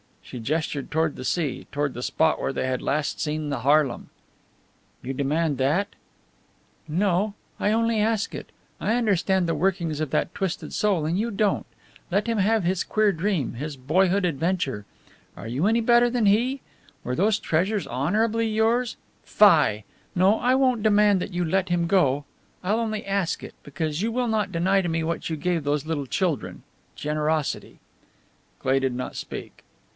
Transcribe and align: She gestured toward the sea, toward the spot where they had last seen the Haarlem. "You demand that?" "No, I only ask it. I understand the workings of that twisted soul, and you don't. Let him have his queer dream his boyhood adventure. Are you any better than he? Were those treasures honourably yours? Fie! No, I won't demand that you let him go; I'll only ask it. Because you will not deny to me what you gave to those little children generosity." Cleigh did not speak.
She 0.23 0.39
gestured 0.39 0.89
toward 0.89 1.15
the 1.17 1.25
sea, 1.25 1.67
toward 1.73 1.93
the 1.93 2.01
spot 2.01 2.41
where 2.41 2.53
they 2.53 2.65
had 2.65 2.81
last 2.81 3.19
seen 3.19 3.49
the 3.49 3.59
Haarlem. 3.59 4.09
"You 5.03 5.13
demand 5.13 5.57
that?" 5.57 5.89
"No, 6.87 7.33
I 7.59 7.71
only 7.71 7.99
ask 7.99 8.33
it. 8.33 8.49
I 8.79 8.95
understand 8.95 9.45
the 9.45 9.53
workings 9.53 9.99
of 9.99 10.09
that 10.11 10.33
twisted 10.33 10.73
soul, 10.73 11.05
and 11.05 11.19
you 11.19 11.29
don't. 11.31 11.65
Let 12.09 12.27
him 12.27 12.37
have 12.37 12.63
his 12.63 12.85
queer 12.85 13.11
dream 13.11 13.55
his 13.55 13.75
boyhood 13.75 14.23
adventure. 14.23 14.85
Are 15.35 15.49
you 15.49 15.67
any 15.67 15.81
better 15.81 16.09
than 16.09 16.27
he? 16.27 16.61
Were 17.03 17.15
those 17.15 17.37
treasures 17.37 17.85
honourably 17.85 18.47
yours? 18.47 18.95
Fie! 19.23 19.83
No, 20.15 20.39
I 20.39 20.55
won't 20.55 20.81
demand 20.81 21.19
that 21.19 21.33
you 21.33 21.43
let 21.43 21.67
him 21.69 21.87
go; 21.87 22.23
I'll 22.63 22.79
only 22.79 23.05
ask 23.05 23.43
it. 23.43 23.53
Because 23.63 24.01
you 24.01 24.13
will 24.13 24.29
not 24.29 24.51
deny 24.51 24.81
to 24.81 24.89
me 24.89 25.03
what 25.03 25.29
you 25.29 25.35
gave 25.35 25.59
to 25.59 25.65
those 25.65 25.85
little 25.85 26.07
children 26.07 26.63
generosity." 26.95 27.79
Cleigh 28.61 28.79
did 28.79 28.95
not 28.95 29.17
speak. 29.17 29.63